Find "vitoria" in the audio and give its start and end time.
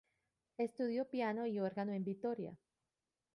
2.03-2.57